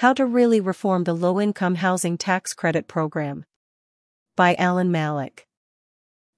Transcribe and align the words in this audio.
How 0.00 0.12
to 0.12 0.26
Really 0.26 0.60
Reform 0.60 1.04
the 1.04 1.14
Low 1.14 1.40
Income 1.40 1.76
Housing 1.76 2.18
Tax 2.18 2.52
Credit 2.52 2.86
Program. 2.86 3.46
By 4.36 4.54
Alan 4.56 4.92
Mallach. 4.92 5.46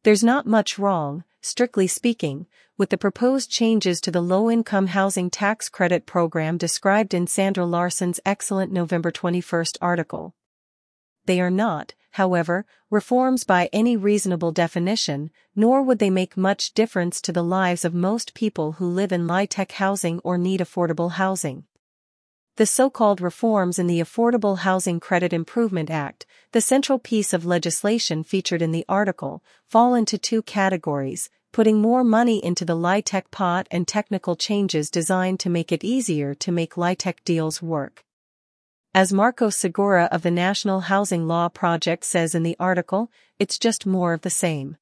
There's 0.05 0.23
not 0.23 0.47
much 0.47 0.79
wrong, 0.79 1.25
strictly 1.41 1.89
speaking, 1.89 2.47
with 2.77 2.91
the 2.91 2.97
proposed 2.97 3.51
changes 3.51 4.01
to 4.03 4.13
the 4.13 4.21
low 4.21 4.49
income 4.49 4.87
housing 4.87 5.29
tax 5.29 5.69
credit 5.69 6.07
program 6.07 6.57
described 6.57 7.13
in 7.13 7.27
Sandra 7.27 7.67
Larson's 7.67 8.21
excellent 8.25 8.71
November 8.71 9.11
21 9.11 9.65
article. 9.83 10.37
They 11.25 11.41
are 11.41 11.51
not, 11.51 11.95
however, 12.13 12.65
reforms 12.91 13.43
by 13.43 13.71
any 13.73 13.97
reasonable 13.97 14.53
definition, 14.53 15.33
nor 15.57 15.83
would 15.83 15.99
they 15.99 16.11
make 16.11 16.37
much 16.37 16.75
difference 16.75 17.21
to 17.23 17.33
the 17.33 17.43
lives 17.43 17.85
of 17.85 17.93
most 17.93 18.35
people 18.35 18.75
who 18.75 18.87
live 18.87 19.11
in 19.11 19.27
LIHTC 19.27 19.73
housing 19.73 20.21
or 20.21 20.39
need 20.39 20.61
affordable 20.61 21.11
housing. 21.11 21.65
The 22.59 22.67
so-called 22.67 23.21
reforms 23.21 23.79
in 23.79 23.87
the 23.87 24.01
Affordable 24.01 24.59
Housing 24.59 24.99
Credit 24.99 25.33
Improvement 25.33 25.91
Act, 25.91 26.27
the 26.51 26.61
central 26.61 26.99
piece 26.99 27.33
of 27.33 27.47
legislation 27.47 28.25
featured 28.25 28.63
in 28.63 28.73
the 28.73 28.85
article, 28.89 29.45
fall 29.69 29.95
into 29.95 30.19
two 30.19 30.43
categories, 30.43 31.31
putting 31.53 31.81
more 31.81 32.03
money 32.03 32.45
into 32.45 32.65
the 32.65 32.75
LIHTC 32.75 33.31
pot 33.31 33.69
and 33.71 33.87
technical 33.87 34.35
changes 34.35 34.91
designed 34.91 35.39
to 35.39 35.49
make 35.49 35.71
it 35.71 35.85
easier 35.85 36.35
to 36.35 36.51
make 36.51 36.75
LIHTC 36.75 37.23
deals 37.25 37.63
work. 37.63 38.05
As 38.93 39.13
Marcos 39.13 39.57
Segura 39.57 40.09
of 40.11 40.23
the 40.23 40.33
National 40.33 40.81
Housing 40.81 41.29
Law 41.29 41.49
Project 41.49 42.05
says 42.05 42.35
in 42.35 42.43
the 42.43 42.57
article, 42.59 43.09
it's 43.39 43.57
just 43.57 43.87
more 43.87 44.13
of 44.13 44.23
the 44.23 44.31
same. 44.31 44.77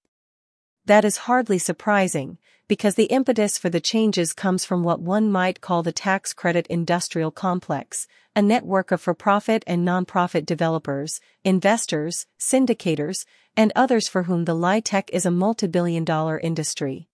That 0.87 1.05
is 1.05 1.29
hardly 1.29 1.59
surprising, 1.59 2.39
because 2.69 2.97
the 2.97 3.05
impetus 3.05 3.56
for 3.56 3.70
the 3.70 3.80
changes 3.80 4.33
comes 4.33 4.65
from 4.65 4.83
what 4.83 5.01
one 5.01 5.30
might 5.30 5.61
call 5.61 5.83
the 5.83 5.93
tax 5.93 6.33
credit 6.33 6.66
industrial 6.66 7.30
complex, 7.30 8.09
a 8.34 8.42
network 8.42 8.91
of 8.91 9.01
for-profit 9.01 9.62
and 9.66 9.84
non-profit 9.84 10.45
developers, 10.45 11.20
investors, 11.45 12.27
syndicators, 12.41 13.25
and 13.56 13.72
others 13.77 14.09
for 14.09 14.25
whom 14.25 14.44
the 14.44 14.55
LIHTC 14.55 15.09
is 15.12 15.25
a 15.25 15.31
multi-billion 15.31 16.05
dollar 16.05 16.39
industry. 16.41 17.09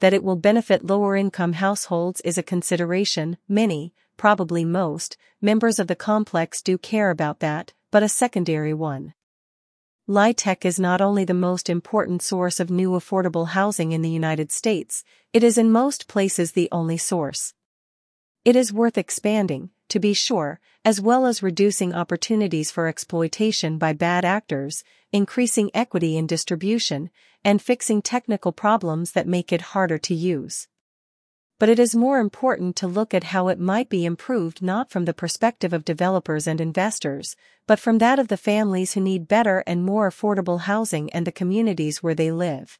That 0.00 0.12
it 0.12 0.22
will 0.22 0.36
benefit 0.36 0.84
lower-income 0.84 1.54
households 1.54 2.20
is 2.20 2.36
a 2.36 2.42
consideration, 2.42 3.38
many, 3.48 3.94
probably 4.16 4.64
most, 4.64 5.16
members 5.40 5.78
of 5.78 5.86
the 5.86 5.96
complex 5.96 6.60
do 6.60 6.76
care 6.76 7.10
about 7.10 7.40
that, 7.40 7.72
but 7.90 8.02
a 8.02 8.08
secondary 8.08 8.74
one. 8.74 9.14
LIHTC 10.08 10.64
is 10.64 10.80
not 10.80 11.02
only 11.02 11.26
the 11.26 11.34
most 11.34 11.68
important 11.68 12.22
source 12.22 12.60
of 12.60 12.70
new 12.70 12.92
affordable 12.92 13.48
housing 13.48 13.92
in 13.92 14.00
the 14.00 14.08
United 14.08 14.50
States, 14.50 15.04
it 15.34 15.44
is 15.44 15.58
in 15.58 15.70
most 15.70 16.08
places 16.08 16.52
the 16.52 16.66
only 16.72 16.96
source. 16.96 17.52
It 18.42 18.56
is 18.56 18.72
worth 18.72 18.96
expanding, 18.96 19.68
to 19.90 20.00
be 20.00 20.14
sure, 20.14 20.60
as 20.82 20.98
well 20.98 21.26
as 21.26 21.42
reducing 21.42 21.94
opportunities 21.94 22.70
for 22.70 22.86
exploitation 22.86 23.76
by 23.76 23.92
bad 23.92 24.24
actors, 24.24 24.82
increasing 25.12 25.70
equity 25.74 26.16
in 26.16 26.26
distribution, 26.26 27.10
and 27.44 27.60
fixing 27.60 28.00
technical 28.00 28.50
problems 28.50 29.12
that 29.12 29.28
make 29.28 29.52
it 29.52 29.60
harder 29.76 29.98
to 29.98 30.14
use 30.14 30.68
but 31.58 31.68
it 31.68 31.78
is 31.78 31.94
more 31.94 32.20
important 32.20 32.76
to 32.76 32.86
look 32.86 33.12
at 33.12 33.24
how 33.24 33.48
it 33.48 33.58
might 33.58 33.88
be 33.88 34.04
improved 34.04 34.62
not 34.62 34.90
from 34.90 35.04
the 35.04 35.14
perspective 35.14 35.72
of 35.72 35.84
developers 35.84 36.46
and 36.46 36.60
investors, 36.60 37.34
but 37.66 37.80
from 37.80 37.98
that 37.98 38.18
of 38.18 38.28
the 38.28 38.36
families 38.36 38.92
who 38.94 39.00
need 39.00 39.26
better 39.26 39.64
and 39.66 39.84
more 39.84 40.08
affordable 40.08 40.60
housing 40.60 41.10
and 41.12 41.26
the 41.26 41.32
communities 41.32 42.02
where 42.02 42.14
they 42.14 42.30
live. 42.30 42.78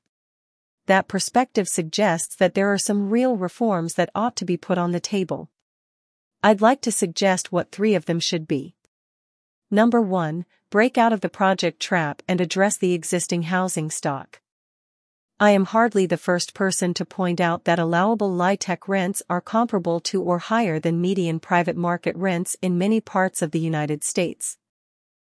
That 0.86 1.08
perspective 1.08 1.68
suggests 1.68 2.36
that 2.36 2.54
there 2.54 2.72
are 2.72 2.78
some 2.78 3.10
real 3.10 3.36
reforms 3.36 3.94
that 3.94 4.10
ought 4.14 4.36
to 4.36 4.44
be 4.44 4.56
put 4.56 4.78
on 4.78 4.92
the 4.92 5.00
table. 5.00 5.50
I'd 6.42 6.60
like 6.60 6.80
to 6.82 6.92
suggest 6.92 7.50
what 7.50 7.72
three 7.72 7.94
of 7.94 8.06
them 8.06 8.20
should 8.20 8.46
be. 8.46 8.76
Number 9.70 10.00
1, 10.00 10.46
break 10.70 10.96
out 10.96 11.12
of 11.12 11.20
the 11.20 11.28
project 11.28 11.80
trap 11.80 12.22
and 12.28 12.40
address 12.40 12.78
the 12.78 12.94
existing 12.94 13.42
housing 13.42 13.90
stock. 13.90 14.40
I 15.40 15.52
am 15.52 15.66
hardly 15.66 16.04
the 16.04 16.16
first 16.16 16.52
person 16.52 16.94
to 16.94 17.04
point 17.04 17.40
out 17.40 17.62
that 17.62 17.78
allowable 17.78 18.28
LIHTC 18.28 18.88
rents 18.88 19.22
are 19.30 19.40
comparable 19.40 20.00
to 20.00 20.20
or 20.20 20.40
higher 20.40 20.80
than 20.80 21.00
median 21.00 21.38
private 21.38 21.76
market 21.76 22.16
rents 22.16 22.56
in 22.60 22.76
many 22.76 23.00
parts 23.00 23.40
of 23.40 23.52
the 23.52 23.60
United 23.60 24.02
States. 24.02 24.58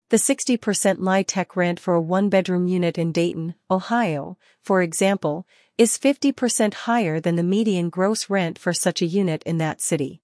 The 0.09 0.17
60% 0.17 0.57
LIHTC 1.01 1.55
rent 1.55 1.79
for 1.79 1.93
a 1.93 2.01
one-bedroom 2.01 2.67
unit 2.67 2.97
in 2.97 3.13
Dayton, 3.13 3.57
Ohio, 3.71 4.39
for 4.63 4.81
example, 4.81 5.47
is 5.77 5.99
50% 5.99 6.73
higher 6.73 7.21
than 7.21 7.37
the 7.37 7.43
median 7.43 7.91
gross 7.91 8.31
rent 8.31 8.59
for 8.59 8.73
such 8.73 9.03
a 9.03 9.07
unit 9.07 9.43
in 9.45 9.59
that 9.59 9.83
city. 9.83 10.23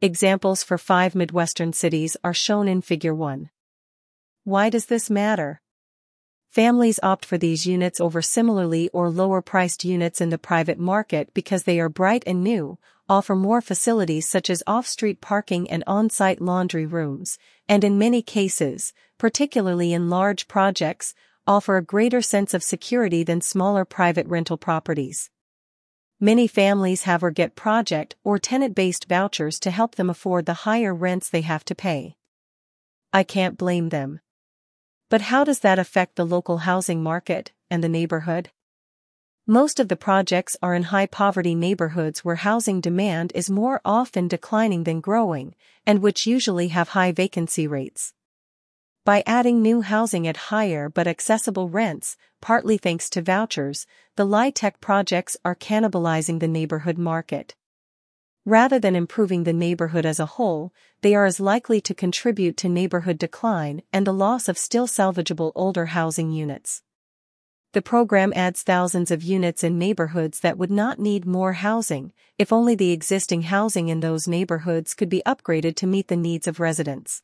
Examples 0.00 0.64
for 0.64 0.76
five 0.76 1.14
Midwestern 1.14 1.72
cities 1.72 2.16
are 2.24 2.34
shown 2.34 2.66
in 2.66 2.80
Figure 2.80 3.14
1. 3.14 3.50
Why 4.42 4.68
does 4.68 4.86
this 4.86 5.08
matter? 5.08 5.60
Families 6.50 6.98
opt 7.00 7.24
for 7.24 7.38
these 7.38 7.64
units 7.64 8.00
over 8.00 8.20
similarly 8.20 8.88
or 8.92 9.08
lower 9.08 9.40
priced 9.40 9.84
units 9.84 10.20
in 10.20 10.30
the 10.30 10.38
private 10.38 10.80
market 10.80 11.32
because 11.32 11.62
they 11.62 11.78
are 11.78 11.88
bright 11.88 12.24
and 12.26 12.42
new, 12.42 12.76
offer 13.08 13.36
more 13.36 13.60
facilities 13.60 14.28
such 14.28 14.50
as 14.50 14.64
off-street 14.66 15.20
parking 15.20 15.70
and 15.70 15.84
on-site 15.86 16.40
laundry 16.40 16.86
rooms, 16.86 17.38
and 17.68 17.84
in 17.84 17.96
many 17.96 18.20
cases, 18.20 18.92
particularly 19.16 19.92
in 19.92 20.10
large 20.10 20.48
projects, 20.48 21.14
offer 21.46 21.76
a 21.76 21.84
greater 21.84 22.20
sense 22.20 22.52
of 22.52 22.64
security 22.64 23.22
than 23.22 23.40
smaller 23.40 23.84
private 23.84 24.26
rental 24.26 24.56
properties. 24.56 25.30
Many 26.18 26.48
families 26.48 27.04
have 27.04 27.22
or 27.22 27.30
get 27.30 27.54
project 27.54 28.16
or 28.24 28.40
tenant-based 28.40 29.08
vouchers 29.08 29.60
to 29.60 29.70
help 29.70 29.94
them 29.94 30.10
afford 30.10 30.46
the 30.46 30.64
higher 30.66 30.92
rents 30.92 31.30
they 31.30 31.42
have 31.42 31.64
to 31.66 31.76
pay. 31.76 32.16
I 33.12 33.22
can't 33.22 33.56
blame 33.56 33.90
them. 33.90 34.18
But 35.10 35.22
how 35.22 35.42
does 35.44 35.58
that 35.60 35.78
affect 35.78 36.14
the 36.14 36.24
local 36.24 36.58
housing 36.58 37.02
market 37.02 37.52
and 37.68 37.84
the 37.84 37.88
neighborhood? 37.88 38.50
Most 39.44 39.80
of 39.80 39.88
the 39.88 39.96
projects 39.96 40.56
are 40.62 40.74
in 40.74 40.84
high 40.84 41.06
poverty 41.06 41.56
neighborhoods 41.56 42.24
where 42.24 42.36
housing 42.36 42.80
demand 42.80 43.32
is 43.34 43.50
more 43.50 43.80
often 43.84 44.28
declining 44.28 44.84
than 44.84 45.00
growing, 45.00 45.56
and 45.84 46.00
which 46.00 46.28
usually 46.28 46.68
have 46.68 46.90
high 46.90 47.10
vacancy 47.10 47.66
rates. 47.66 48.14
By 49.04 49.24
adding 49.26 49.60
new 49.60 49.80
housing 49.80 50.28
at 50.28 50.36
higher 50.52 50.88
but 50.88 51.08
accessible 51.08 51.68
rents, 51.68 52.16
partly 52.40 52.78
thanks 52.78 53.10
to 53.10 53.22
vouchers, 53.22 53.86
the 54.14 54.26
LIHTC 54.26 54.80
projects 54.80 55.36
are 55.44 55.56
cannibalizing 55.56 56.38
the 56.38 56.46
neighborhood 56.46 56.98
market. 56.98 57.56
Rather 58.46 58.78
than 58.78 58.96
improving 58.96 59.44
the 59.44 59.52
neighborhood 59.52 60.06
as 60.06 60.18
a 60.18 60.26
whole, 60.26 60.72
they 61.02 61.14
are 61.14 61.26
as 61.26 61.40
likely 61.40 61.80
to 61.80 61.94
contribute 61.94 62.56
to 62.56 62.68
neighborhood 62.68 63.18
decline 63.18 63.82
and 63.92 64.06
the 64.06 64.14
loss 64.14 64.48
of 64.48 64.56
still 64.56 64.86
salvageable 64.86 65.52
older 65.54 65.86
housing 65.86 66.32
units. 66.32 66.82
The 67.72 67.82
program 67.82 68.32
adds 68.34 68.62
thousands 68.62 69.10
of 69.10 69.22
units 69.22 69.62
in 69.62 69.78
neighborhoods 69.78 70.40
that 70.40 70.58
would 70.58 70.72
not 70.72 70.98
need 70.98 71.24
more 71.24 71.52
housing, 71.52 72.12
if 72.36 72.52
only 72.52 72.74
the 72.74 72.90
existing 72.90 73.42
housing 73.42 73.88
in 73.88 74.00
those 74.00 74.26
neighborhoods 74.26 74.94
could 74.94 75.08
be 75.08 75.22
upgraded 75.24 75.76
to 75.76 75.86
meet 75.86 76.08
the 76.08 76.16
needs 76.16 76.48
of 76.48 76.58
residents. 76.58 77.22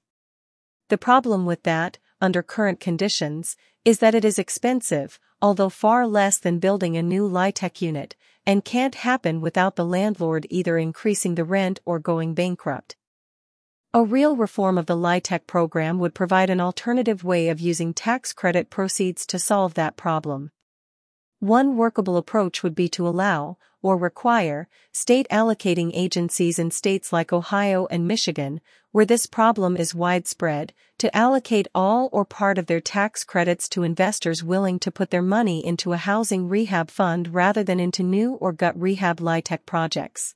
The 0.88 0.98
problem 0.98 1.46
with 1.46 1.64
that, 1.64 1.98
under 2.20 2.42
current 2.42 2.78
conditions, 2.78 3.56
is 3.84 3.98
that 3.98 4.14
it 4.14 4.24
is 4.24 4.38
expensive, 4.38 5.18
although 5.42 5.68
far 5.68 6.06
less 6.06 6.38
than 6.38 6.60
building 6.60 6.96
a 6.96 7.02
new 7.02 7.28
LIHTC 7.28 7.80
unit, 7.80 8.14
and 8.46 8.64
can't 8.64 8.94
happen 8.94 9.40
without 9.40 9.76
the 9.76 9.84
landlord 9.84 10.46
either 10.48 10.78
increasing 10.78 11.34
the 11.34 11.44
rent 11.44 11.80
or 11.84 11.98
going 11.98 12.32
bankrupt. 12.32 12.96
A 13.92 14.04
real 14.04 14.36
reform 14.36 14.78
of 14.78 14.86
the 14.86 14.96
LIHTC 14.96 15.46
program 15.46 15.98
would 15.98 16.14
provide 16.14 16.50
an 16.50 16.60
alternative 16.60 17.24
way 17.24 17.48
of 17.48 17.60
using 17.60 17.92
tax 17.92 18.32
credit 18.32 18.70
proceeds 18.70 19.26
to 19.26 19.38
solve 19.38 19.74
that 19.74 19.96
problem. 19.96 20.50
One 21.40 21.76
workable 21.76 22.16
approach 22.16 22.62
would 22.62 22.74
be 22.74 22.88
to 22.90 23.08
allow, 23.08 23.58
or 23.86 23.96
require, 23.96 24.66
state 24.90 25.28
allocating 25.30 25.92
agencies 25.94 26.58
in 26.58 26.72
states 26.72 27.12
like 27.12 27.32
Ohio 27.32 27.86
and 27.86 28.08
Michigan, 28.08 28.60
where 28.90 29.04
this 29.04 29.26
problem 29.26 29.76
is 29.76 29.94
widespread, 29.94 30.72
to 30.98 31.16
allocate 31.16 31.68
all 31.72 32.08
or 32.10 32.24
part 32.24 32.58
of 32.58 32.66
their 32.66 32.80
tax 32.80 33.22
credits 33.22 33.68
to 33.68 33.84
investors 33.84 34.42
willing 34.42 34.80
to 34.80 34.90
put 34.90 35.10
their 35.10 35.22
money 35.22 35.64
into 35.64 35.92
a 35.92 35.98
housing 35.98 36.48
rehab 36.48 36.90
fund 36.90 37.32
rather 37.32 37.62
than 37.62 37.78
into 37.78 38.02
new 38.02 38.32
or 38.32 38.52
gut 38.52 38.76
rehab 38.76 39.20
LIHTC 39.20 39.64
projects. 39.64 40.34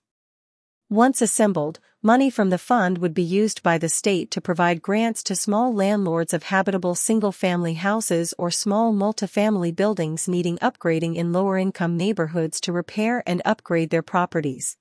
Once 0.89 1.21
assembled, 1.21 1.81
money 2.03 2.31
from 2.31 2.49
the 2.49 2.59
fund 2.59 2.97
would 2.99 3.13
be 3.13 3.23
used 3.23 3.63
by 3.63 3.77
the 3.77 3.89
state 3.89 4.31
to 4.31 4.41
provide 4.41 4.81
grants 4.81 5.23
to 5.23 5.37
small 5.37 5.75
landlords 5.75 6.33
of 6.33 6.45
habitable 6.45 6.95
single-family 6.95 7.75
houses 7.75 8.33
or 8.39 8.51
small 8.51 8.93
multifamily 8.95 9.75
buildings 9.75 10.27
needing 10.27 10.57
upgrading 10.59 11.15
in 11.15 11.33
lower-income 11.33 11.97
neighborhoods 11.97 12.59
to 12.59 12.73
repair 12.73 13.23
and 13.27 13.43
upgrade 13.45 13.91
their 13.91 14.03
properties. 14.03 14.79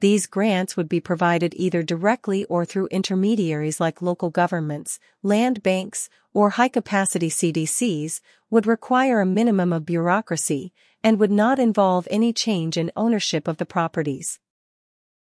These 0.00 0.26
grants 0.26 0.76
would 0.76 0.88
be 0.88 1.00
provided 1.00 1.54
either 1.54 1.82
directly 1.82 2.44
or 2.46 2.64
through 2.64 2.86
intermediaries 2.86 3.78
like 3.78 4.02
local 4.02 4.30
governments, 4.30 4.98
land 5.22 5.62
banks, 5.62 6.08
or 6.32 6.50
high-capacity 6.50 7.28
CDCs, 7.28 8.20
would 8.50 8.66
require 8.66 9.20
a 9.20 9.26
minimum 9.26 9.72
of 9.72 9.86
bureaucracy, 9.86 10.72
and 11.04 11.20
would 11.20 11.30
not 11.30 11.58
involve 11.58 12.08
any 12.10 12.32
change 12.32 12.78
in 12.78 12.90
ownership 12.96 13.46
of 13.46 13.58
the 13.58 13.66
properties. 13.66 14.40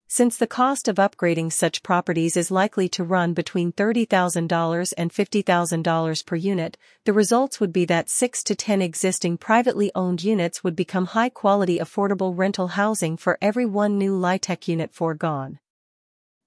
Since 0.07 0.37
the 0.37 0.45
cost 0.45 0.87
of 0.87 0.97
upgrading 0.97 1.51
such 1.51 1.81
properties 1.81 2.37
is 2.37 2.51
likely 2.51 2.87
to 2.89 3.03
run 3.03 3.33
between 3.33 3.71
$30,000 3.71 4.93
and 4.97 5.11
$50,000 5.11 6.25
per 6.25 6.35
unit, 6.35 6.77
the 7.05 7.13
results 7.13 7.59
would 7.59 7.73
be 7.73 7.85
that 7.85 8.09
6 8.09 8.43
to 8.43 8.55
10 8.55 8.83
existing 8.83 9.37
privately 9.37 9.91
owned 9.95 10.23
units 10.23 10.63
would 10.63 10.75
become 10.75 11.07
high 11.07 11.29
quality 11.29 11.79
affordable 11.79 12.37
rental 12.37 12.67
housing 12.69 13.17
for 13.17 13.39
every 13.41 13.65
one 13.65 13.97
new 13.97 14.15
LIHTC 14.17 14.67
unit 14.67 14.93
foregone. 14.93 15.57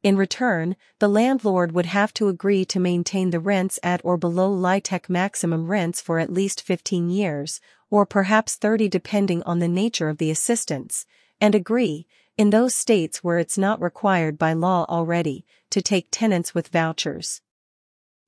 In 0.04 0.16
return, 0.16 0.76
the 1.00 1.08
landlord 1.08 1.72
would 1.72 1.86
have 1.86 2.14
to 2.14 2.28
agree 2.28 2.64
to 2.66 2.78
maintain 2.78 3.30
the 3.30 3.40
rents 3.40 3.80
at 3.82 4.00
or 4.04 4.16
below 4.16 4.54
LIHTC 4.54 5.08
maximum 5.08 5.66
rents 5.66 6.00
for 6.00 6.20
at 6.20 6.32
least 6.32 6.62
15 6.62 7.10
years, 7.10 7.60
or 7.90 8.06
perhaps 8.06 8.54
30 8.54 8.88
depending 8.88 9.42
on 9.42 9.58
the 9.58 9.66
nature 9.66 10.08
of 10.08 10.18
the 10.18 10.30
assistance, 10.30 11.04
and 11.40 11.56
agree, 11.56 12.06
in 12.38 12.50
those 12.50 12.74
states 12.74 13.22
where 13.24 13.38
it's 13.38 13.58
not 13.58 13.82
required 13.82 14.38
by 14.38 14.52
law 14.52 14.86
already, 14.88 15.44
to 15.70 15.82
take 15.82 16.06
tenants 16.10 16.54
with 16.54 16.68
vouchers. 16.68 17.42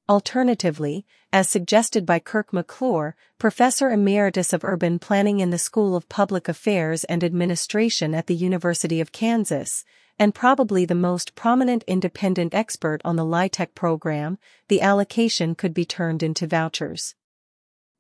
Alternatively, 0.08 1.06
as 1.32 1.48
suggested 1.48 2.04
by 2.04 2.18
Kirk 2.18 2.52
McClure, 2.52 3.14
Professor 3.38 3.88
Emeritus 3.88 4.52
of 4.52 4.64
Urban 4.64 4.98
Planning 4.98 5.38
in 5.38 5.50
the 5.50 5.58
School 5.58 5.94
of 5.94 6.08
Public 6.08 6.48
Affairs 6.48 7.04
and 7.04 7.22
Administration 7.22 8.12
at 8.12 8.26
the 8.26 8.34
University 8.34 9.00
of 9.00 9.12
Kansas, 9.12 9.84
and 10.18 10.34
probably 10.34 10.84
the 10.84 10.96
most 10.96 11.36
prominent 11.36 11.84
independent 11.86 12.52
expert 12.52 13.00
on 13.04 13.14
the 13.14 13.24
LIHTC 13.24 13.76
program, 13.76 14.38
the 14.66 14.80
allocation 14.80 15.54
could 15.54 15.72
be 15.72 15.84
turned 15.84 16.24
into 16.24 16.48
vouchers. 16.48 17.14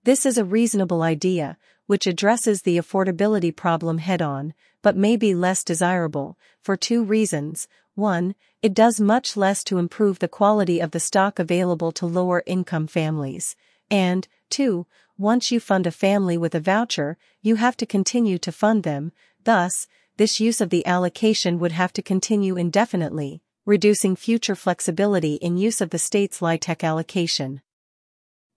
This 0.02 0.26
is 0.26 0.36
a 0.36 0.44
reasonable 0.44 1.02
idea, 1.02 1.56
which 1.90 2.06
addresses 2.06 2.62
the 2.62 2.78
affordability 2.78 3.50
problem 3.50 3.98
head-on, 3.98 4.54
but 4.80 4.96
may 4.96 5.16
be 5.16 5.34
less 5.34 5.64
desirable, 5.64 6.38
for 6.62 6.76
two 6.76 7.02
reasons. 7.02 7.66
One, 7.96 8.36
it 8.62 8.74
does 8.74 9.00
much 9.00 9.36
less 9.36 9.64
to 9.64 9.78
improve 9.78 10.20
the 10.20 10.28
quality 10.28 10.78
of 10.78 10.92
the 10.92 11.00
stock 11.00 11.40
available 11.40 11.90
to 11.90 12.06
lower 12.06 12.44
income 12.46 12.86
families. 12.86 13.56
And, 13.90 14.28
two, 14.50 14.86
once 15.18 15.50
you 15.50 15.58
fund 15.58 15.84
a 15.84 15.90
family 15.90 16.38
with 16.38 16.54
a 16.54 16.60
voucher, 16.60 17.18
you 17.42 17.56
have 17.56 17.76
to 17.78 17.86
continue 17.86 18.38
to 18.38 18.52
fund 18.52 18.84
them, 18.84 19.10
thus, 19.42 19.88
this 20.16 20.38
use 20.38 20.60
of 20.60 20.70
the 20.70 20.86
allocation 20.86 21.58
would 21.58 21.72
have 21.72 21.92
to 21.94 22.02
continue 22.02 22.56
indefinitely, 22.56 23.42
reducing 23.66 24.14
future 24.14 24.54
flexibility 24.54 25.34
in 25.34 25.56
use 25.56 25.80
of 25.80 25.90
the 25.90 25.98
state's 25.98 26.38
LIHTC 26.38 26.84
allocation. 26.84 27.62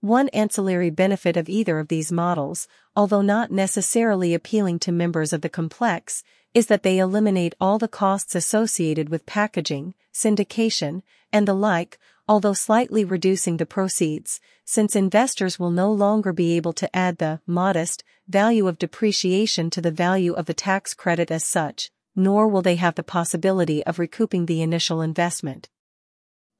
One 0.04 0.28
ancillary 0.34 0.90
benefit 0.90 1.34
of 1.34 1.48
either 1.48 1.78
of 1.78 1.88
these 1.88 2.12
models, 2.12 2.68
although 2.94 3.22
not 3.22 3.50
necessarily 3.50 4.34
appealing 4.34 4.80
to 4.80 4.92
members 4.92 5.32
of 5.32 5.40
the 5.40 5.48
complex, 5.48 6.22
is 6.52 6.66
that 6.66 6.82
they 6.82 6.98
eliminate 6.98 7.54
all 7.58 7.78
the 7.78 7.88
costs 7.88 8.34
associated 8.34 9.08
with 9.08 9.24
packaging, 9.24 9.94
syndication, 10.12 11.00
and 11.32 11.48
the 11.48 11.54
like, 11.54 11.98
although 12.28 12.52
slightly 12.52 13.02
reducing 13.02 13.56
the 13.56 13.64
proceeds, 13.64 14.42
since 14.66 14.94
investors 14.94 15.58
will 15.58 15.70
no 15.70 15.90
longer 15.90 16.34
be 16.34 16.54
able 16.54 16.74
to 16.74 16.94
add 16.94 17.16
the 17.16 17.40
modest 17.46 18.04
value 18.28 18.68
of 18.68 18.78
depreciation 18.78 19.70
to 19.70 19.80
the 19.80 19.90
value 19.90 20.34
of 20.34 20.44
the 20.44 20.52
tax 20.52 20.92
credit 20.92 21.30
as 21.30 21.44
such, 21.44 21.90
nor 22.14 22.46
will 22.46 22.60
they 22.60 22.76
have 22.76 22.96
the 22.96 23.02
possibility 23.02 23.82
of 23.86 23.98
recouping 23.98 24.44
the 24.44 24.60
initial 24.60 25.00
investment. 25.00 25.70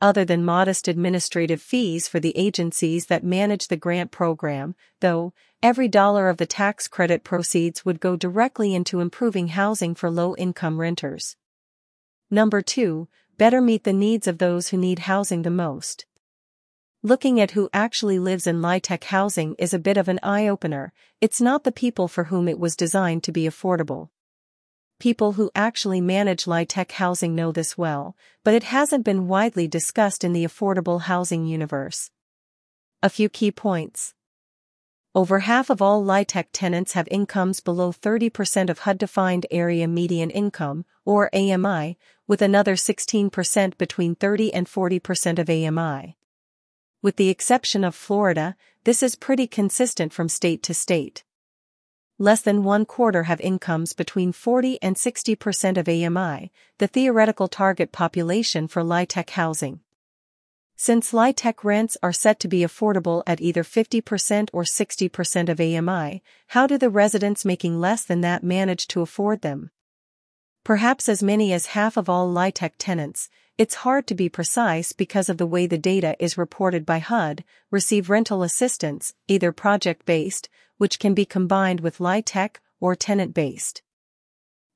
Other 0.04 0.26
than 0.26 0.44
modest 0.44 0.86
administrative 0.86 1.62
fees 1.62 2.08
for 2.08 2.20
the 2.20 2.36
agencies 2.36 3.06
that 3.06 3.24
manage 3.24 3.68
the 3.68 3.76
grant 3.78 4.10
program, 4.10 4.74
though, 5.00 5.32
every 5.62 5.88
dollar 5.88 6.28
of 6.28 6.36
the 6.36 6.44
tax 6.44 6.88
credit 6.88 7.24
proceeds 7.24 7.86
would 7.86 8.00
go 8.00 8.14
directly 8.14 8.74
into 8.74 9.00
improving 9.00 9.48
housing 9.48 9.94
for 9.94 10.10
low 10.10 10.36
income 10.36 10.78
renters. 10.78 11.36
Number 12.30 12.60
2, 12.60 13.08
better 13.38 13.62
meet 13.62 13.84
the 13.84 13.94
needs 13.94 14.26
of 14.26 14.36
those 14.36 14.68
who 14.68 14.76
need 14.76 14.98
housing 14.98 15.40
the 15.40 15.48
most. 15.48 16.04
Looking 17.02 17.40
at 17.40 17.52
who 17.52 17.70
actually 17.72 18.18
lives 18.18 18.46
in 18.46 18.60
LIHTC 18.60 19.04
housing 19.04 19.54
is 19.58 19.72
a 19.72 19.78
bit 19.78 19.96
of 19.96 20.08
an 20.08 20.20
eye-opener, 20.22 20.92
it's 21.22 21.40
not 21.40 21.64
the 21.64 21.72
people 21.72 22.08
for 22.08 22.24
whom 22.24 22.46
it 22.46 22.58
was 22.58 22.76
designed 22.76 23.22
to 23.22 23.32
be 23.32 23.44
affordable. 23.44 24.10
People 25.04 25.32
who 25.32 25.50
actually 25.54 26.00
manage 26.00 26.46
LIHTC 26.46 26.92
housing 26.92 27.34
know 27.34 27.52
this 27.52 27.76
well, 27.76 28.16
but 28.42 28.54
it 28.54 28.62
hasn't 28.62 29.04
been 29.04 29.28
widely 29.28 29.68
discussed 29.68 30.24
in 30.24 30.32
the 30.32 30.46
affordable 30.46 31.02
housing 31.02 31.44
universe. 31.44 32.10
A 33.02 33.10
few 33.10 33.28
key 33.28 33.52
points. 33.52 34.14
Over 35.14 35.40
half 35.40 35.68
of 35.68 35.82
all 35.82 36.02
LIHTC 36.02 36.46
tenants 36.54 36.94
have 36.94 37.06
incomes 37.10 37.60
below 37.60 37.92
30% 37.92 38.70
of 38.70 38.78
HUD-defined 38.78 39.44
area 39.50 39.86
median 39.86 40.30
income, 40.30 40.86
or 41.04 41.28
AMI, 41.34 41.98
with 42.26 42.40
another 42.40 42.74
16% 42.74 43.76
between 43.76 44.14
30 44.14 44.54
and 44.54 44.66
40% 44.66 45.38
of 45.38 45.50
AMI. 45.50 46.16
With 47.02 47.16
the 47.16 47.28
exception 47.28 47.84
of 47.84 47.94
Florida, 47.94 48.56
this 48.84 49.02
is 49.02 49.16
pretty 49.16 49.48
consistent 49.48 50.14
from 50.14 50.30
state 50.30 50.62
to 50.62 50.72
state. 50.72 51.24
Less 52.18 52.42
than 52.42 52.62
one 52.62 52.84
quarter 52.84 53.24
have 53.24 53.40
incomes 53.40 53.92
between 53.92 54.30
40 54.30 54.80
and 54.80 54.94
60% 54.94 55.76
of 55.76 55.88
AMI, 55.88 56.52
the 56.78 56.86
theoretical 56.86 57.48
target 57.48 57.90
population 57.90 58.68
for 58.68 58.82
LIHTC 58.82 59.30
housing. 59.30 59.80
Since 60.76 61.12
LIHTC 61.12 61.64
rents 61.64 61.96
are 62.04 62.12
set 62.12 62.38
to 62.40 62.48
be 62.48 62.60
affordable 62.60 63.24
at 63.26 63.40
either 63.40 63.64
50% 63.64 64.48
or 64.52 64.62
60% 64.62 65.48
of 65.48 65.60
AMI, 65.60 66.22
how 66.48 66.68
do 66.68 66.78
the 66.78 66.90
residents 66.90 67.44
making 67.44 67.80
less 67.80 68.04
than 68.04 68.20
that 68.20 68.44
manage 68.44 68.86
to 68.88 69.00
afford 69.00 69.42
them? 69.42 69.70
Perhaps 70.62 71.08
as 71.08 71.22
many 71.22 71.52
as 71.52 71.66
half 71.66 71.96
of 71.96 72.08
all 72.08 72.32
LIHTC 72.32 72.72
tenants, 72.78 73.28
it's 73.56 73.76
hard 73.76 74.06
to 74.08 74.16
be 74.16 74.28
precise 74.28 74.92
because 74.92 75.28
of 75.28 75.38
the 75.38 75.46
way 75.46 75.66
the 75.66 75.78
data 75.78 76.16
is 76.18 76.36
reported 76.36 76.84
by 76.84 76.98
HUD, 76.98 77.44
receive 77.70 78.10
rental 78.10 78.42
assistance, 78.42 79.14
either 79.28 79.52
project-based, 79.52 80.48
which 80.76 80.98
can 80.98 81.14
be 81.14 81.24
combined 81.24 81.78
with 81.78 81.98
LIHTC, 81.98 82.56
or 82.80 82.96
tenant-based. 82.96 83.82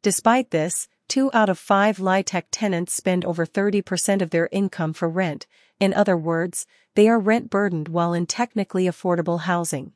Despite 0.02 0.52
this, 0.52 0.86
two 1.08 1.28
out 1.34 1.48
of 1.48 1.58
five 1.58 1.98
LIHTC 1.98 2.44
tenants 2.52 2.94
spend 2.94 3.24
over 3.24 3.44
30% 3.44 4.22
of 4.22 4.30
their 4.30 4.48
income 4.52 4.92
for 4.92 5.08
rent, 5.08 5.48
in 5.80 5.92
other 5.92 6.16
words, 6.16 6.64
they 6.94 7.08
are 7.08 7.18
rent-burdened 7.18 7.88
while 7.88 8.12
in 8.12 8.26
technically 8.26 8.84
affordable 8.84 9.40
housing. 9.40 9.92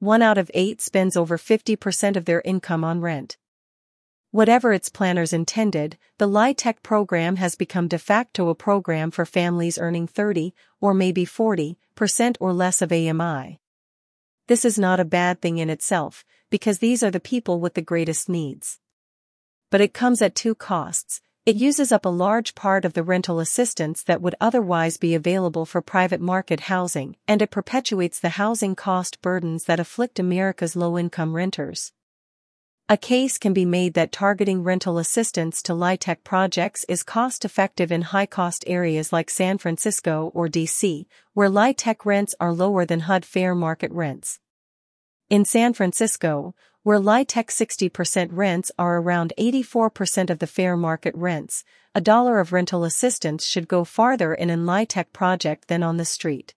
One 0.00 0.20
out 0.20 0.36
of 0.36 0.50
eight 0.52 0.80
spends 0.80 1.16
over 1.16 1.38
50% 1.38 2.16
of 2.16 2.24
their 2.24 2.42
income 2.44 2.82
on 2.82 3.00
rent. 3.00 3.36
Whatever 4.34 4.72
its 4.72 4.88
planners 4.88 5.32
intended, 5.32 5.96
the 6.18 6.26
LIHTC 6.26 6.82
program 6.82 7.36
has 7.36 7.54
become 7.54 7.86
de 7.86 8.00
facto 8.00 8.48
a 8.48 8.54
program 8.56 9.12
for 9.12 9.24
families 9.24 9.78
earning 9.78 10.08
30, 10.08 10.52
or 10.80 10.92
maybe 10.92 11.24
40, 11.24 11.78
percent 11.94 12.36
or 12.40 12.52
less 12.52 12.82
of 12.82 12.90
AMI. 12.90 13.60
This 14.48 14.64
is 14.64 14.76
not 14.76 14.98
a 14.98 15.04
bad 15.04 15.40
thing 15.40 15.58
in 15.58 15.70
itself, 15.70 16.24
because 16.50 16.80
these 16.80 17.04
are 17.04 17.12
the 17.12 17.20
people 17.20 17.60
with 17.60 17.74
the 17.74 17.80
greatest 17.80 18.28
needs. 18.28 18.80
But 19.70 19.80
it 19.80 19.94
comes 19.94 20.20
at 20.20 20.34
two 20.34 20.56
costs. 20.56 21.20
It 21.46 21.54
uses 21.54 21.92
up 21.92 22.04
a 22.04 22.08
large 22.08 22.56
part 22.56 22.84
of 22.84 22.94
the 22.94 23.04
rental 23.04 23.38
assistance 23.38 24.02
that 24.02 24.20
would 24.20 24.34
otherwise 24.40 24.96
be 24.96 25.14
available 25.14 25.64
for 25.64 25.80
private 25.80 26.20
market 26.20 26.62
housing, 26.62 27.14
and 27.28 27.40
it 27.40 27.52
perpetuates 27.52 28.18
the 28.18 28.30
housing 28.30 28.74
cost 28.74 29.22
burdens 29.22 29.66
that 29.66 29.78
afflict 29.78 30.18
America's 30.18 30.74
low-income 30.74 31.36
renters. 31.36 31.92
A 32.86 32.98
case 32.98 33.38
can 33.38 33.54
be 33.54 33.64
made 33.64 33.94
that 33.94 34.12
targeting 34.12 34.62
rental 34.62 34.98
assistance 34.98 35.62
to 35.62 35.72
LIHTC 35.72 36.22
projects 36.22 36.84
is 36.86 37.02
cost-effective 37.02 37.90
in 37.90 38.02
high-cost 38.02 38.62
areas 38.66 39.10
like 39.10 39.30
San 39.30 39.56
Francisco 39.56 40.30
or 40.34 40.48
DC, 40.48 41.06
where 41.32 41.48
LIHTC 41.48 42.04
rents 42.04 42.34
are 42.40 42.52
lower 42.52 42.84
than 42.84 43.00
HUD 43.00 43.24
fair 43.24 43.54
market 43.54 43.90
rents. 43.90 44.38
In 45.30 45.46
San 45.46 45.72
Francisco, 45.72 46.54
where 46.82 47.00
LIHTC 47.00 47.46
60% 47.90 48.28
rents 48.32 48.70
are 48.78 48.98
around 48.98 49.32
84% 49.38 50.28
of 50.28 50.38
the 50.38 50.46
fair 50.46 50.76
market 50.76 51.14
rents, 51.16 51.64
a 51.94 52.02
dollar 52.02 52.38
of 52.38 52.52
rental 52.52 52.84
assistance 52.84 53.46
should 53.46 53.66
go 53.66 53.84
farther 53.84 54.34
in 54.34 54.50
an 54.50 54.66
LIHTC 54.66 55.06
project 55.14 55.68
than 55.68 55.82
on 55.82 55.96
the 55.96 56.04
street. 56.04 56.52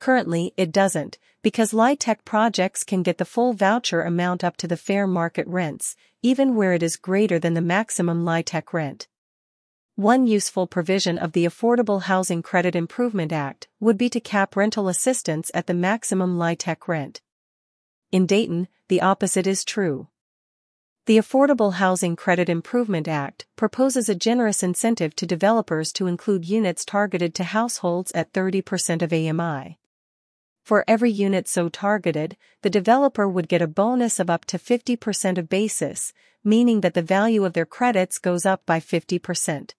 Currently, 0.00 0.54
it 0.56 0.72
doesn't, 0.72 1.18
because 1.42 1.72
LIHTC 1.72 2.24
projects 2.24 2.84
can 2.84 3.02
get 3.02 3.18
the 3.18 3.24
full 3.24 3.52
voucher 3.52 4.02
amount 4.02 4.42
up 4.42 4.56
to 4.56 4.66
the 4.66 4.76
fair 4.76 5.06
market 5.06 5.46
rents, 5.46 5.94
even 6.22 6.56
where 6.56 6.72
it 6.72 6.82
is 6.82 6.96
greater 6.96 7.38
than 7.38 7.54
the 7.54 7.60
maximum 7.60 8.24
LIHTC 8.24 8.72
rent. 8.72 9.08
One 9.96 10.26
useful 10.26 10.66
provision 10.66 11.18
of 11.18 11.32
the 11.32 11.44
Affordable 11.44 12.02
Housing 12.02 12.42
Credit 12.42 12.74
Improvement 12.74 13.30
Act 13.30 13.68
would 13.78 13.98
be 13.98 14.08
to 14.08 14.20
cap 14.20 14.56
rental 14.56 14.88
assistance 14.88 15.50
at 15.52 15.66
the 15.66 15.74
maximum 15.74 16.38
LIHTC 16.38 16.88
rent. 16.88 17.20
In 18.10 18.24
Dayton, 18.24 18.68
the 18.88 19.02
opposite 19.02 19.46
is 19.46 19.64
true. 19.64 20.08
The 21.04 21.18
Affordable 21.18 21.74
Housing 21.74 22.16
Credit 22.16 22.48
Improvement 22.48 23.08
Act 23.08 23.46
proposes 23.56 24.08
a 24.08 24.14
generous 24.14 24.62
incentive 24.62 25.14
to 25.16 25.26
developers 25.26 25.92
to 25.94 26.06
include 26.06 26.48
units 26.48 26.84
targeted 26.86 27.34
to 27.34 27.44
households 27.44 28.12
at 28.12 28.32
30% 28.32 29.02
of 29.02 29.12
AMI. 29.12 29.79
For 30.62 30.84
every 30.86 31.10
unit 31.10 31.48
so 31.48 31.68
targeted, 31.68 32.36
the 32.62 32.70
developer 32.70 33.28
would 33.28 33.48
get 33.48 33.62
a 33.62 33.66
bonus 33.66 34.20
of 34.20 34.30
up 34.30 34.44
to 34.46 34.58
50% 34.58 35.38
of 35.38 35.48
basis, 35.48 36.12
meaning 36.44 36.80
that 36.80 36.94
the 36.94 37.02
value 37.02 37.44
of 37.44 37.52
their 37.52 37.66
credits 37.66 38.18
goes 38.18 38.46
up 38.46 38.64
by 38.66 38.80
50%. 38.80 39.74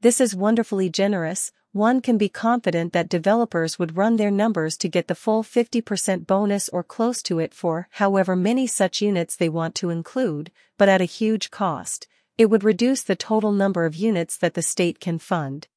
This 0.00 0.20
is 0.20 0.34
wonderfully 0.34 0.88
generous, 0.88 1.52
one 1.72 2.00
can 2.00 2.16
be 2.16 2.30
confident 2.30 2.94
that 2.94 3.10
developers 3.10 3.78
would 3.78 3.98
run 3.98 4.16
their 4.16 4.30
numbers 4.30 4.78
to 4.78 4.88
get 4.88 5.08
the 5.08 5.14
full 5.14 5.42
50% 5.42 6.26
bonus 6.26 6.70
or 6.70 6.82
close 6.82 7.22
to 7.24 7.38
it 7.38 7.52
for 7.52 7.88
however 7.92 8.34
many 8.34 8.66
such 8.66 9.02
units 9.02 9.36
they 9.36 9.50
want 9.50 9.74
to 9.74 9.90
include, 9.90 10.50
but 10.78 10.88
at 10.88 11.02
a 11.02 11.04
huge 11.04 11.50
cost. 11.50 12.08
It 12.38 12.46
would 12.46 12.64
reduce 12.64 13.02
the 13.02 13.14
total 13.14 13.52
number 13.52 13.84
of 13.84 13.94
units 13.94 14.38
that 14.38 14.54
the 14.54 14.62
state 14.62 15.00
can 15.00 15.18
fund. 15.18 15.68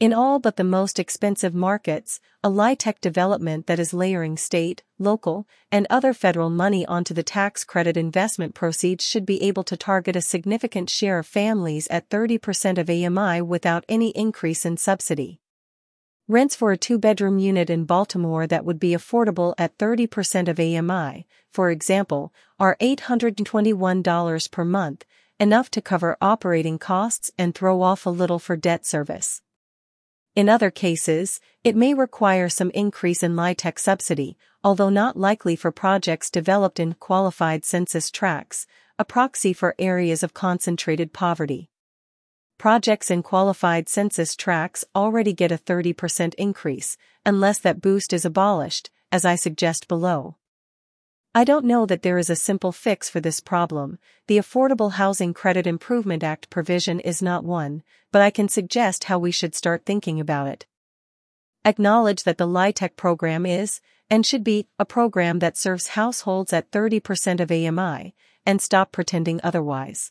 In 0.00 0.14
all 0.14 0.38
but 0.38 0.56
the 0.56 0.64
most 0.64 0.98
expensive 0.98 1.54
markets, 1.54 2.20
a 2.42 2.48
LIHTC 2.48 3.02
development 3.02 3.66
that 3.66 3.78
is 3.78 3.92
layering 3.92 4.38
state, 4.38 4.82
local, 4.98 5.46
and 5.70 5.86
other 5.90 6.14
federal 6.14 6.48
money 6.48 6.86
onto 6.86 7.12
the 7.12 7.22
tax 7.22 7.64
credit 7.64 7.98
investment 7.98 8.54
proceeds 8.54 9.04
should 9.04 9.26
be 9.26 9.42
able 9.42 9.62
to 9.64 9.76
target 9.76 10.16
a 10.16 10.22
significant 10.22 10.88
share 10.88 11.18
of 11.18 11.26
families 11.26 11.86
at 11.88 12.08
30% 12.08 12.78
of 12.78 12.88
AMI 12.88 13.42
without 13.42 13.84
any 13.90 14.08
increase 14.12 14.64
in 14.64 14.78
subsidy. 14.78 15.38
Rents 16.26 16.56
for 16.56 16.72
a 16.72 16.78
two-bedroom 16.78 17.38
unit 17.38 17.68
in 17.68 17.84
Baltimore 17.84 18.46
that 18.46 18.64
would 18.64 18.80
be 18.80 18.92
affordable 18.92 19.52
at 19.58 19.76
30% 19.76 20.48
of 20.48 20.58
AMI, 20.58 21.26
for 21.52 21.68
example, 21.68 22.32
are 22.58 22.78
$821 22.80 24.50
per 24.50 24.64
month, 24.64 25.04
enough 25.38 25.70
to 25.72 25.82
cover 25.82 26.16
operating 26.22 26.78
costs 26.78 27.30
and 27.36 27.54
throw 27.54 27.82
off 27.82 28.06
a 28.06 28.10
little 28.10 28.38
for 28.38 28.56
debt 28.56 28.86
service. 28.86 29.42
In 30.36 30.48
other 30.48 30.70
cases, 30.70 31.40
it 31.64 31.74
may 31.74 31.92
require 31.92 32.48
some 32.48 32.70
increase 32.70 33.22
in 33.22 33.34
LIHTC 33.34 33.78
subsidy, 33.78 34.36
although 34.62 34.88
not 34.88 35.16
likely 35.16 35.56
for 35.56 35.72
projects 35.72 36.30
developed 36.30 36.78
in 36.78 36.94
qualified 36.94 37.64
census 37.64 38.10
tracts, 38.10 38.66
a 38.98 39.04
proxy 39.04 39.52
for 39.52 39.74
areas 39.78 40.22
of 40.22 40.34
concentrated 40.34 41.12
poverty. 41.12 41.70
Projects 42.58 43.10
in 43.10 43.22
qualified 43.22 43.88
census 43.88 44.36
tracts 44.36 44.84
already 44.94 45.32
get 45.32 45.50
a 45.50 45.58
30% 45.58 46.34
increase, 46.34 46.96
unless 47.26 47.58
that 47.58 47.80
boost 47.80 48.12
is 48.12 48.24
abolished, 48.24 48.90
as 49.10 49.24
I 49.24 49.34
suggest 49.34 49.88
below. 49.88 50.36
I 51.32 51.44
don't 51.44 51.64
know 51.64 51.86
that 51.86 52.02
there 52.02 52.18
is 52.18 52.28
a 52.28 52.34
simple 52.34 52.72
fix 52.72 53.08
for 53.08 53.20
this 53.20 53.38
problem, 53.38 54.00
the 54.26 54.36
Affordable 54.36 54.92
Housing 54.92 55.32
Credit 55.32 55.64
Improvement 55.64 56.24
Act 56.24 56.50
provision 56.50 56.98
is 56.98 57.22
not 57.22 57.44
one, 57.44 57.84
but 58.10 58.20
I 58.20 58.30
can 58.30 58.48
suggest 58.48 59.04
how 59.04 59.20
we 59.20 59.30
should 59.30 59.54
start 59.54 59.86
thinking 59.86 60.18
about 60.18 60.48
it. 60.48 60.66
Acknowledge 61.64 62.24
that 62.24 62.36
the 62.36 62.48
LIHTC 62.48 62.96
program 62.96 63.46
is, 63.46 63.80
and 64.10 64.26
should 64.26 64.42
be, 64.42 64.66
a 64.76 64.84
program 64.84 65.38
that 65.38 65.56
serves 65.56 65.88
households 65.88 66.52
at 66.52 66.72
30% 66.72 67.38
of 67.38 67.52
AMI, 67.52 68.12
and 68.44 68.60
stop 68.60 68.90
pretending 68.90 69.38
otherwise. 69.44 70.10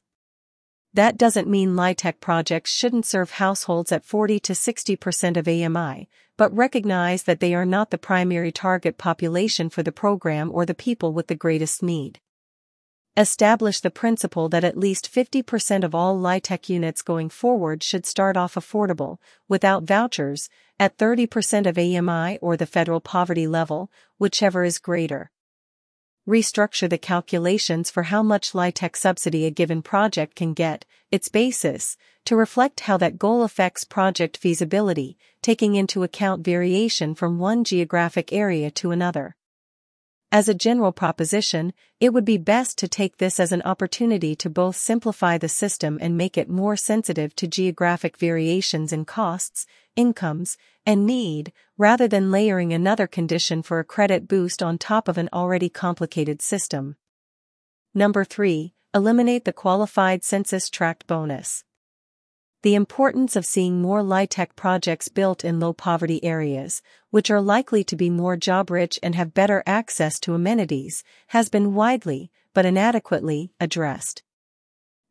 That 0.94 1.18
doesn't 1.18 1.48
mean 1.48 1.76
LIHTC 1.76 2.20
projects 2.20 2.74
shouldn't 2.74 3.06
serve 3.06 3.32
households 3.32 3.92
at 3.92 4.06
40 4.06 4.40
to 4.40 4.54
60% 4.54 5.38
of 5.38 5.48
AMI, 5.48 6.10
but 6.36 6.56
recognize 6.56 7.24
that 7.24 7.40
they 7.40 7.54
are 7.54 7.66
not 7.66 7.92
the 7.92 8.00
primary 8.00 8.52
target 8.52 8.98
population 8.98 9.70
for 9.70 9.84
the 9.84 9.92
program 9.92 10.52
or 10.52 10.66
the 10.66 10.74
people 10.74 11.14
with 11.14 11.28
the 11.28 11.36
greatest 11.36 11.84
need. 11.84 12.20
Establish 13.16 13.82
the 13.82 13.92
principle 13.92 14.50
that 14.50 14.64
at 14.64 14.78
least 14.78 15.14
50% 15.14 15.84
of 15.84 15.94
all 15.94 16.18
LIHTC 16.18 16.70
units 16.70 17.04
going 17.04 17.30
forward 17.30 17.84
should 17.84 18.06
start 18.06 18.36
off 18.36 18.56
affordable, 18.56 19.18
without 19.48 19.84
vouchers, 19.84 20.50
at 20.80 20.98
30% 20.98 21.68
of 21.68 21.78
AMI 21.78 22.38
or 22.38 22.58
the 22.58 22.66
federal 22.66 23.02
poverty 23.02 23.46
level, 23.46 23.92
whichever 24.18 24.64
is 24.64 24.80
greater 24.80 25.30
restructure 26.28 26.90
the 26.90 26.98
calculations 26.98 27.90
for 27.90 28.04
how 28.04 28.22
much 28.22 28.52
LIHTC 28.52 28.96
subsidy 28.96 29.46
a 29.46 29.52
given 29.52 29.82
project 29.82 30.36
can 30.36 30.54
get, 30.54 30.86
its 31.12 31.30
basis, 31.30 31.98
to 32.26 32.36
reflect 32.36 32.82
how 32.82 32.98
that 32.98 33.18
goal 33.18 33.44
affects 33.44 33.84
project 33.84 34.38
feasibility, 34.38 35.18
taking 35.42 35.76
into 35.76 36.04
account 36.04 36.44
variation 36.46 37.16
from 37.16 37.40
one 37.40 37.64
geographic 37.64 38.32
area 38.32 38.70
to 38.70 38.92
another. 38.92 39.36
As 40.32 40.48
a 40.48 40.54
general 40.54 40.92
proposition, 40.92 41.74
it 42.00 42.14
would 42.14 42.26
be 42.26 42.38
best 42.38 42.78
to 42.78 42.88
take 42.88 43.18
this 43.18 43.40
as 43.40 43.52
an 43.52 43.64
opportunity 43.64 44.36
to 44.36 44.50
both 44.50 44.76
simplify 44.76 45.40
the 45.40 45.50
system 45.50 45.98
and 46.00 46.16
make 46.16 46.38
it 46.38 46.48
more 46.48 46.78
sensitive 46.78 47.36
to 47.38 47.48
geographic 47.48 48.16
variations 48.16 48.94
in 48.94 49.06
costs, 49.06 49.66
incomes, 49.96 50.56
and 50.86 51.08
need, 51.08 51.52
rather 51.80 52.08
than 52.08 52.30
layering 52.30 52.72
another 52.72 53.08
condition 53.08 53.64
for 53.64 53.80
a 53.80 53.84
credit 53.84 54.28
boost 54.28 54.62
on 54.62 54.78
top 54.78 55.08
of 55.08 55.18
an 55.18 55.30
already 55.34 55.68
complicated 55.68 56.44
system. 56.44 56.96
Number 57.96 58.24
3. 58.24 58.76
Eliminate 58.94 59.46
the 59.46 59.54
qualified 59.54 60.24
census 60.24 60.70
tract 60.70 61.08
bonus. 61.08 61.64
The 62.62 62.76
importance 62.76 63.38
of 63.38 63.46
seeing 63.46 63.82
more 63.82 64.02
LIHTC 64.02 64.54
projects 64.58 65.08
built 65.08 65.46
in 65.46 65.62
low 65.62 65.72
poverty 65.72 66.22
areas, 66.26 66.82
which 67.10 67.32
are 67.32 67.40
likely 67.40 67.86
to 67.86 67.96
be 67.96 68.10
more 68.10 68.36
job 68.36 68.70
rich 68.70 69.00
and 69.02 69.16
have 69.16 69.34
better 69.34 69.64
access 69.66 70.20
to 70.22 70.34
amenities, 70.34 71.06
has 71.28 71.48
been 71.48 71.74
widely, 71.74 72.32
but 72.54 72.66
inadequately, 72.66 73.54
addressed. 73.62 74.24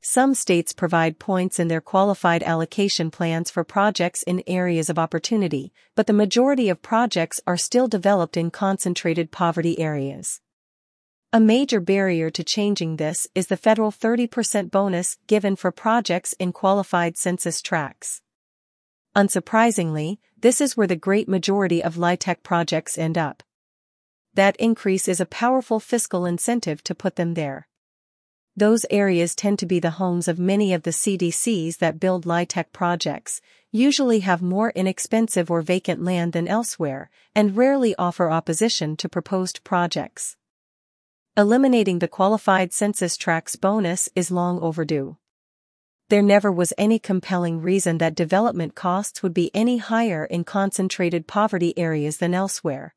Some 0.02 0.34
states 0.34 0.74
provide 0.74 1.18
points 1.18 1.58
in 1.58 1.68
their 1.68 1.80
qualified 1.80 2.42
allocation 2.42 3.10
plans 3.10 3.50
for 3.50 3.64
projects 3.64 4.22
in 4.22 4.42
areas 4.46 4.90
of 4.90 4.98
opportunity, 4.98 5.72
but 5.94 6.06
the 6.06 6.12
majority 6.12 6.68
of 6.68 6.82
projects 6.82 7.40
are 7.46 7.56
still 7.56 7.88
developed 7.88 8.36
in 8.36 8.50
concentrated 8.50 9.30
poverty 9.30 9.78
areas. 9.78 10.42
A 11.30 11.40
major 11.40 11.78
barrier 11.78 12.30
to 12.30 12.42
changing 12.42 12.96
this 12.96 13.28
is 13.34 13.48
the 13.48 13.58
federal 13.58 13.92
30% 13.92 14.70
bonus 14.70 15.18
given 15.26 15.56
for 15.56 15.70
projects 15.70 16.32
in 16.38 16.52
qualified 16.52 17.18
census 17.18 17.60
tracts. 17.60 18.22
Unsurprisingly, 19.14 20.16
this 20.40 20.62
is 20.62 20.74
where 20.74 20.86
the 20.86 20.96
great 20.96 21.28
majority 21.28 21.84
of 21.84 21.96
LIHTC 21.96 22.42
projects 22.42 22.96
end 22.96 23.18
up. 23.18 23.42
That 24.32 24.56
increase 24.56 25.06
is 25.06 25.20
a 25.20 25.26
powerful 25.26 25.80
fiscal 25.80 26.24
incentive 26.24 26.82
to 26.84 26.94
put 26.94 27.16
them 27.16 27.34
there. 27.34 27.68
Those 28.56 28.86
areas 28.88 29.34
tend 29.34 29.58
to 29.58 29.66
be 29.66 29.80
the 29.80 30.00
homes 30.00 30.28
of 30.28 30.38
many 30.38 30.72
of 30.72 30.84
the 30.84 30.92
CDCs 30.92 31.76
that 31.76 32.00
build 32.00 32.24
LIHTC 32.24 32.72
projects, 32.72 33.42
usually 33.70 34.20
have 34.20 34.40
more 34.40 34.70
inexpensive 34.70 35.50
or 35.50 35.60
vacant 35.60 36.02
land 36.02 36.32
than 36.32 36.48
elsewhere, 36.48 37.10
and 37.34 37.54
rarely 37.54 37.94
offer 37.96 38.30
opposition 38.30 38.96
to 38.96 39.10
proposed 39.10 39.62
projects. 39.62 40.38
Eliminating 41.38 42.00
the 42.00 42.08
qualified 42.08 42.72
census 42.72 43.16
tracts 43.16 43.54
bonus 43.54 44.08
is 44.16 44.32
long 44.32 44.58
overdue. 44.58 45.18
There 46.08 46.20
never 46.20 46.50
was 46.50 46.72
any 46.76 46.98
compelling 46.98 47.62
reason 47.62 47.98
that 47.98 48.16
development 48.16 48.74
costs 48.74 49.22
would 49.22 49.34
be 49.34 49.52
any 49.54 49.76
higher 49.76 50.24
in 50.24 50.42
concentrated 50.42 51.28
poverty 51.28 51.78
areas 51.78 52.16
than 52.16 52.34
elsewhere. 52.34 52.96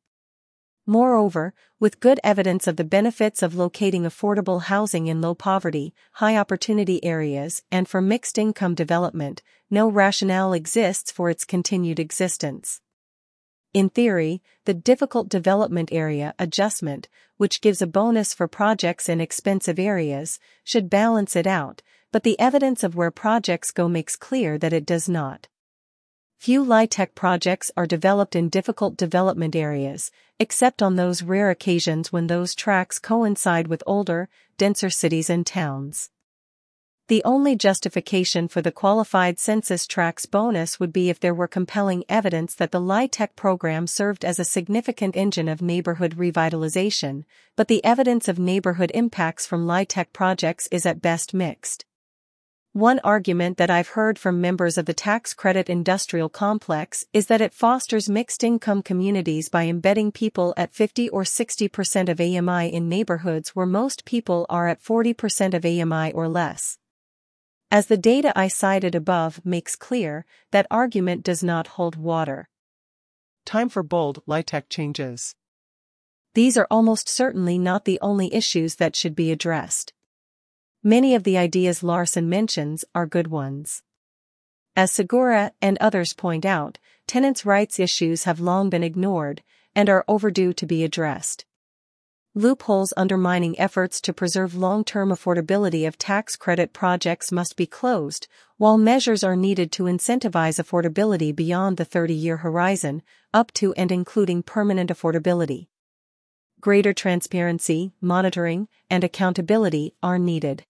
Moreover, 0.88 1.53
with 1.79 2.00
good 2.00 2.19
evidence 2.24 2.65
of 2.65 2.77
the 2.77 2.83
benefits 2.83 3.43
of 3.43 3.53
locating 3.53 4.05
affordable 4.05 4.63
housing 4.63 5.05
in 5.05 5.21
low 5.21 5.36
poverty, 5.36 5.93
high 6.13 6.36
opportunity 6.36 7.05
areas, 7.05 7.62
and 7.71 7.88
for 7.88 8.01
mixed 8.01 8.39
income 8.39 8.74
development, 8.74 9.43
no 9.69 9.88
rationale 9.88 10.53
exists 10.53 11.12
for 11.12 11.29
its 11.29 11.45
continued 11.45 12.00
existence. 12.00 12.81
In 13.74 13.89
theory, 13.89 14.41
the 14.65 14.74
difficult 14.74 15.29
development 15.29 15.89
area 15.93 16.33
adjustment, 16.38 17.07
which 17.41 17.60
gives 17.60 17.81
a 17.81 17.88
bonus 17.88 18.36
for 18.36 18.48
projects 18.48 19.10
in 19.10 19.19
expensive 19.19 19.79
areas, 19.79 20.38
should 20.63 20.91
balance 20.91 21.36
it 21.36 21.48
out, 21.48 21.81
but 22.12 22.21
the 22.21 22.39
evidence 22.39 22.83
of 22.83 22.95
where 22.95 23.10
projects 23.10 23.71
go 23.71 23.89
makes 23.89 24.15
clear 24.15 24.60
that 24.60 24.74
it 24.74 24.86
does 24.86 25.10
not. 25.10 25.48
Few 26.38 26.63
LIHTC 26.63 27.15
projects 27.15 27.71
are 27.75 27.88
developed 27.88 28.36
in 28.36 28.48
difficult 28.48 28.95
development 28.95 29.55
areas, 29.55 30.12
except 30.38 30.83
on 30.83 30.98
those 30.98 31.24
rare 31.24 31.50
occasions 31.50 32.12
when 32.12 32.27
those 32.27 32.53
tracts 32.53 33.00
coincide 33.00 33.67
with 33.67 33.81
older, 33.88 34.29
denser 34.60 34.91
cities 34.91 35.27
and 35.27 35.43
towns. 35.43 36.12
The 37.12 37.25
only 37.25 37.58
justification 37.58 38.48
for 38.48 38.62
the 38.62 38.72
qualified 38.72 39.38
census 39.38 39.86
tracts 39.86 40.25
bonus 40.25 40.80
would 40.80 40.94
be 40.94 41.10
if 41.10 41.20
there 41.20 41.34
were 41.34 41.46
compelling 41.46 42.06
evidence 42.08 42.56
that 42.56 42.72
the 42.72 42.80
LIHTC 42.80 43.36
program 43.36 43.86
served 43.86 44.24
as 44.24 44.39
a 44.39 44.46
significant 44.46 45.18
engine 45.18 45.50
of 45.50 45.62
neighborhood 45.62 46.15
revitalization, 46.15 47.25
but 47.58 47.68
the 47.68 47.84
evidence 47.84 48.30
of 48.30 48.39
neighborhood 48.39 48.94
impacts 48.94 49.46
from 49.46 49.68
LIHTC 49.68 50.13
projects 50.13 50.70
is 50.72 50.86
at 50.86 51.01
best 51.01 51.34
mixed. 51.34 51.84
One 52.72 53.01
argument 53.03 53.58
that 53.58 53.70
I've 53.70 53.89
heard 53.89 54.18
from 54.18 54.39
members 54.39 54.77
of 54.77 54.86
the 54.86 54.94
tax 54.94 55.34
credit 55.34 55.70
industrial 55.70 56.30
complex 56.30 57.03
is 57.12 57.27
that 57.27 57.41
it 57.41 57.53
fosters 57.53 58.08
mixed 58.08 58.41
income 58.41 58.82
communities 58.82 59.50
by 59.50 59.65
embedding 59.65 60.13
people 60.13 60.53
at 60.56 60.74
50 60.74 61.10
or 61.10 61.24
60% 61.24 62.08
of 62.08 62.22
AMI 62.22 62.74
in 62.74 62.88
neighborhoods 62.88 63.50
where 63.50 63.65
most 63.65 64.06
people 64.06 64.46
are 64.50 64.70
at 64.70 64.82
40% 64.82 65.53
of 65.53 65.65
AMI 65.65 66.13
or 66.13 66.30
less. 66.30 66.77
As 67.73 67.85
the 67.85 67.95
data 67.95 68.33
I 68.35 68.49
cited 68.49 68.95
above 68.95 69.45
makes 69.45 69.77
clear, 69.77 70.25
that 70.51 70.67
argument 70.69 71.23
does 71.23 71.41
not 71.41 71.67
hold 71.79 71.95
water. 71.95 72.49
time 73.45 73.69
for 73.69 73.81
bold, 73.81 74.21
LIHTC 74.27 74.63
changes. 74.69 75.35
These 76.33 76.57
are 76.57 76.67
almost 76.69 77.07
certainly 77.07 77.57
not 77.57 77.85
the 77.85 77.97
only 78.01 78.33
issues 78.33 78.75
that 78.75 78.95
should 78.95 79.15
be 79.15 79.31
addressed. 79.31 79.93
Many 80.83 81.15
of 81.15 81.23
the 81.23 81.37
ideas 81.37 81.81
Larson 81.81 82.27
mentions 82.27 82.83
are 82.93 83.05
good 83.05 83.27
ones. 83.27 83.83
As 84.75 84.91
Segura 84.91 85.53
and 85.61 85.77
others 85.79 86.13
point 86.13 86.45
out, 86.45 86.77
tenants' 87.07 87.45
rights 87.45 87.79
issues 87.79 88.25
have 88.25 88.41
long 88.41 88.69
been 88.69 88.83
ignored 88.83 89.43
and 89.73 89.89
are 89.89 90.03
overdue 90.09 90.51
to 90.53 90.65
be 90.65 90.83
addressed. 90.83 91.45
Loopholes 92.33 92.93
undermining 92.95 93.59
efforts 93.59 94.00
to 94.00 94.13
preserve 94.13 94.55
long-term 94.55 95.09
affordability 95.09 95.85
of 95.85 95.97
tax 95.97 96.38
credit 96.38 96.71
projects 96.71 97.29
must 97.29 97.57
be 97.57 97.65
closed, 97.65 98.25
while 98.55 98.77
measures 98.77 99.21
are 99.21 99.35
needed 99.35 99.69
to 99.73 99.83
incentivize 99.83 100.57
affordability 100.57 101.35
beyond 101.35 101.75
the 101.75 101.85
30-year 101.85 102.38
horizon, 102.38 103.01
up 103.33 103.51
to 103.51 103.73
and 103.73 103.91
including 103.91 104.43
permanent 104.43 104.89
affordability. 104.89 105.67
Greater 106.61 106.93
transparency, 106.93 107.91
monitoring, 108.00 108.69
and 108.89 109.03
accountability 109.03 109.93
are 110.01 110.17
needed. 110.17 110.63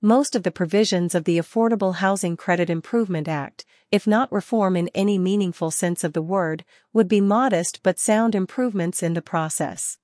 Most 0.00 0.36
of 0.36 0.44
the 0.44 0.52
provisions 0.52 1.12
of 1.12 1.24
the 1.24 1.38
Affordable 1.38 1.96
Housing 1.96 2.36
Credit 2.36 2.70
Improvement 2.70 3.26
Act, 3.26 3.64
if 3.90 4.06
not 4.06 4.30
reform 4.30 4.76
in 4.76 4.90
any 4.94 5.18
meaningful 5.18 5.72
sense 5.72 6.04
of 6.04 6.12
the 6.12 6.22
word, 6.22 6.64
would 6.92 7.08
be 7.08 7.20
modest 7.20 7.80
but 7.82 7.98
sound 7.98 8.36
improvements 8.36 9.02
in 9.02 9.14
the 9.14 9.22
process. 9.22 9.98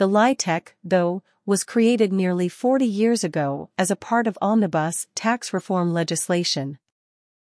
The 0.00 0.08
LIHTC, 0.08 0.68
though, 0.82 1.22
was 1.44 1.62
created 1.62 2.10
nearly 2.10 2.48
40 2.48 2.86
years 2.86 3.22
ago 3.22 3.68
as 3.76 3.90
a 3.90 3.96
part 3.96 4.26
of 4.26 4.38
omnibus 4.40 5.06
tax 5.14 5.52
reform 5.52 5.92
legislation. 5.92 6.78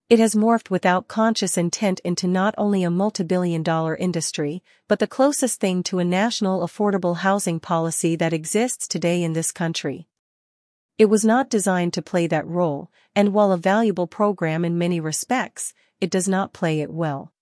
It 0.09 0.19
has 0.21 0.35
morphed 0.35 0.71
without 0.71 1.07
conscious 1.07 1.59
intent 1.59 2.01
into 2.03 2.27
not 2.27 2.55
only 2.57 2.83
a 2.83 2.91
multi-billion 2.91 3.63
dollar 3.63 3.95
industry, 3.95 4.63
but 4.89 5.01
the 5.01 5.07
closest 5.07 5.61
thing 5.61 5.83
to 5.83 5.99
a 5.99 6.05
national 6.07 6.67
affordable 6.67 7.19
housing 7.19 7.61
policy 7.61 8.17
that 8.17 8.33
exists 8.33 8.89
today 8.89 9.23
in 9.23 9.35
this 9.35 9.53
country. 9.53 10.09
It 10.97 11.11
was 11.11 11.27
not 11.27 11.51
designed 11.51 11.93
to 11.93 12.01
play 12.01 12.27
that 12.29 12.47
role, 12.47 12.91
and 13.15 13.35
while 13.35 13.53
a 13.53 13.59
valuable 13.59 14.07
program 14.07 14.65
in 14.65 14.79
many 14.79 14.99
respects, 14.99 15.75
it 16.01 16.09
does 16.09 16.27
not 16.27 16.55
play 16.55 16.81
it 16.81 16.91
well. 16.91 17.35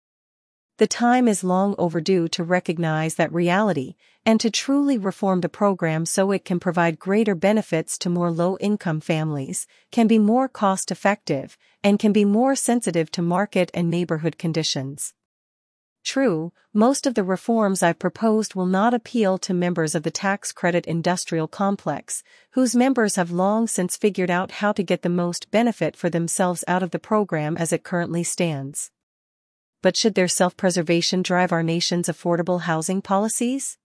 The 0.79 0.87
time 0.87 1.27
is 1.27 1.43
long 1.43 1.75
overdue 1.77 2.29
to 2.29 2.45
recognize 2.45 3.17
that 3.17 3.33
reality 3.33 3.97
and 4.25 4.39
to 4.41 4.49
truly 4.49 4.97
reform 4.97 5.41
the 5.41 5.49
program 5.49 6.07
so 6.07 6.31
it 6.31 6.45
can 6.45 6.61
provide 6.61 7.01
greater 7.01 7.35
benefits 7.35 7.99
to 7.99 8.09
more 8.09 8.31
low-income 8.31 9.01
families, 9.01 9.67
can 9.91 10.07
be 10.07 10.21
more 10.21 10.49
cost-effective, 10.49 11.59
and 11.83 11.99
can 11.99 12.13
be 12.13 12.25
more 12.25 12.55
sensitive 12.55 13.11
to 13.11 13.23
market 13.23 13.73
and 13.75 13.91
neighborhood 13.91 14.39
conditions. 14.39 15.15
True, 16.05 16.53
most 16.73 17.09
of 17.09 17.15
the 17.15 17.25
reforms 17.25 17.83
I've 17.83 17.99
proposed 17.99 18.55
will 18.55 18.67
not 18.67 18.95
appeal 18.95 19.37
to 19.39 19.53
members 19.53 19.97
of 19.97 20.05
the 20.05 20.13
tax 20.13 20.53
credit 20.53 20.87
industrial 20.87 21.49
complex, 21.49 22.23
whose 22.53 22.77
members 22.77 23.17
have 23.17 23.33
long 23.33 23.67
since 23.67 23.97
figured 23.97 24.31
out 24.31 24.53
how 24.53 24.71
to 24.71 24.85
get 24.85 25.03
the 25.03 25.09
most 25.09 25.51
benefit 25.51 25.97
for 25.97 26.09
themselves 26.09 26.63
out 26.69 26.85
of 26.85 26.93
the 26.93 27.01
program 27.01 27.57
as 27.57 27.73
it 27.73 27.83
currently 27.83 28.23
stands 28.23 28.93
but 29.83 29.97
should 29.97 30.15
their 30.15 30.29
self-preservation 30.29 31.23
drive 31.23 31.53
our 31.53 31.63
nation's 31.63 32.09
affordable 32.09 32.63
housing 32.63 33.01
policies? 33.01 33.79